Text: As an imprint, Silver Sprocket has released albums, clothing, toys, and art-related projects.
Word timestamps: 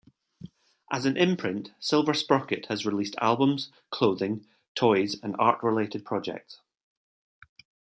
As 0.91 1.05
an 1.05 1.15
imprint, 1.15 1.73
Silver 1.79 2.15
Sprocket 2.15 2.65
has 2.69 2.87
released 2.87 3.15
albums, 3.21 3.71
clothing, 3.91 4.47
toys, 4.73 5.15
and 5.21 5.35
art-related 5.37 6.05
projects. 6.05 6.57